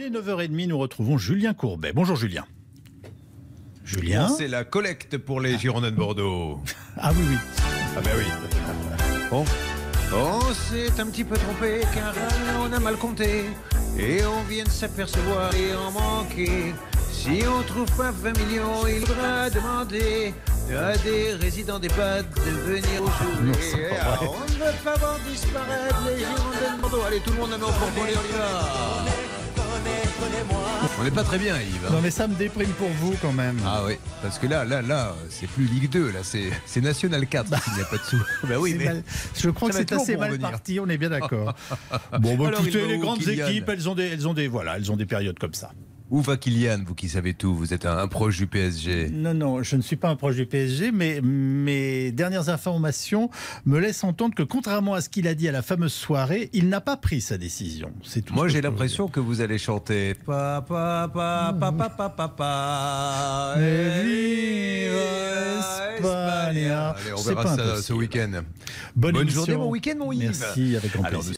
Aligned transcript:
Il 0.00 0.06
est 0.06 0.18
9h30, 0.18 0.66
nous 0.66 0.78
retrouvons 0.78 1.18
Julien 1.18 1.52
Courbet. 1.52 1.92
Bonjour 1.92 2.16
Julien. 2.16 2.46
Julien 3.84 4.28
C'est 4.28 4.48
la 4.48 4.64
collecte 4.64 5.18
pour 5.18 5.42
les 5.42 5.58
Girondins 5.58 5.90
de 5.90 5.96
Bordeaux. 5.96 6.58
Ah 6.96 7.10
oui, 7.14 7.22
oui. 7.28 7.36
Ah 7.94 8.00
ben 8.02 8.10
oui. 8.16 8.24
Bon. 9.30 9.44
On 10.14 10.54
s'est 10.54 10.98
un 10.98 11.04
petit 11.04 11.22
peu 11.22 11.36
trompé 11.36 11.82
car 11.94 12.14
on 12.62 12.72
a 12.72 12.78
mal 12.78 12.96
compté. 12.96 13.44
Et 13.98 14.24
on 14.24 14.42
vient 14.44 14.64
de 14.64 14.70
s'apercevoir 14.70 15.54
et 15.54 15.74
en 15.74 15.90
manquer. 15.90 16.72
Si 17.12 17.42
on 17.46 17.62
trouve 17.64 17.94
pas 17.94 18.10
20 18.10 18.38
millions, 18.38 18.86
il 18.86 19.06
faudra 19.06 19.50
demander 19.50 20.32
à 20.74 20.96
des 20.96 21.34
résidents 21.34 21.78
d'EHPAD 21.78 22.24
de 22.36 22.50
venir 22.72 23.04
jouer. 23.04 23.90
Ah, 24.00 24.18
on 24.22 24.44
ne 24.50 24.64
veut 24.64 24.78
pas 24.82 24.96
voir 24.96 25.18
disparaître 25.28 26.02
les 26.06 26.20
Girondins 26.20 26.76
de 26.76 26.80
Bordeaux. 26.80 27.02
Allez, 27.06 27.20
tout 27.20 27.32
le 27.32 27.38
monde 27.38 27.52
à 27.52 27.58
nos 27.58 27.66
propos, 27.66 28.00
on 28.00 28.06
y 28.06 28.38
va. 28.38 28.79
On 30.98 31.04
n'est 31.04 31.10
pas 31.10 31.24
très 31.24 31.38
bien, 31.38 31.56
Yves. 31.56 31.90
Non 31.90 32.00
mais 32.02 32.10
ça 32.10 32.26
me 32.28 32.34
déprime 32.34 32.68
pour 32.72 32.88
vous 32.88 33.14
quand 33.22 33.32
même. 33.32 33.56
Ah 33.64 33.82
oui, 33.86 33.94
parce 34.22 34.38
que 34.38 34.46
là, 34.46 34.64
là, 34.64 34.82
là, 34.82 35.14
c'est 35.30 35.46
plus 35.46 35.64
Ligue 35.64 35.88
2, 35.90 36.10
là, 36.10 36.18
c'est 36.22 36.50
c'est 36.66 36.80
National 36.82 37.26
4 37.26 37.46
s'il 37.62 37.72
n'y 37.74 37.80
a 37.80 37.84
pas 37.84 37.96
de 37.96 38.02
sous. 38.02 38.18
bah 38.46 38.56
oui, 38.58 38.72
C'est 38.72 38.78
mais 38.78 38.84
mal- 38.84 39.02
Je 39.38 39.50
crois 39.50 39.68
que 39.70 39.74
ça 39.74 39.80
c'est 39.80 39.92
assez 39.94 40.16
mal 40.16 40.30
revenir. 40.32 40.50
parti, 40.50 40.78
on 40.80 40.88
est 40.88 40.98
bien 40.98 41.08
d'accord. 41.10 41.54
bon, 42.18 42.36
bah, 42.36 42.48
Alors, 42.48 42.60
écoutez, 42.60 42.86
les 42.86 42.98
grandes 42.98 43.20
Kylian 43.20 43.46
équipes, 43.48 43.68
elles 43.68 43.88
ont, 43.88 43.94
des, 43.94 44.08
elles, 44.08 44.28
ont 44.28 44.34
des, 44.34 44.48
voilà, 44.48 44.76
elles 44.76 44.92
ont 44.92 44.96
des 44.96 45.06
périodes 45.06 45.38
comme 45.38 45.54
ça. 45.54 45.70
Où 46.10 46.22
va 46.22 46.36
Kylian, 46.36 46.80
vous 46.84 46.96
qui 46.96 47.08
savez 47.08 47.34
tout? 47.34 47.54
Vous 47.54 47.72
êtes 47.72 47.86
un, 47.86 48.08
proche 48.08 48.36
du 48.36 48.48
PSG. 48.48 49.10
Non, 49.10 49.32
non, 49.32 49.62
je 49.62 49.76
ne 49.76 49.82
suis 49.82 49.94
pas 49.94 50.08
un 50.08 50.16
proche 50.16 50.34
du 50.34 50.44
PSG, 50.44 50.90
mais 50.90 51.20
mes 51.22 52.10
dernières 52.10 52.48
informations 52.48 53.30
me 53.64 53.78
laissent 53.78 54.02
entendre 54.02 54.34
que, 54.34 54.42
contrairement 54.42 54.94
à 54.94 55.02
ce 55.02 55.08
qu'il 55.08 55.28
a 55.28 55.34
dit 55.34 55.48
à 55.48 55.52
la 55.52 55.62
fameuse 55.62 55.92
soirée, 55.92 56.50
il 56.52 56.68
n'a 56.68 56.80
pas 56.80 56.96
pris 56.96 57.20
sa 57.20 57.38
décision. 57.38 57.92
C'est 58.02 58.22
tout. 58.22 58.34
Moi, 58.34 58.48
j'ai 58.48 58.60
l'impression 58.60 59.06
que 59.06 59.20
vous 59.20 59.40
allez 59.40 59.58
chanter 59.58 60.14
Papa, 60.26 61.08
papa, 61.12 61.54
papa, 61.58 61.90
papa, 61.90 62.08
papa. 62.08 63.54
Allez, 63.56 64.90
on 67.16 67.22
verra 67.22 67.56
ça 67.56 67.82
ce 67.82 67.92
week-end. 67.92 68.42
Bonne, 68.96 69.28
journée, 69.28 69.54
bon 69.54 69.70
week-end, 69.70 69.94
mon 69.96 70.10
Yves. 70.10 70.40
Merci, 70.40 70.74
avec 70.74 70.92
grand 70.92 71.04
plaisir. 71.04 71.20
Alors, 71.20 71.34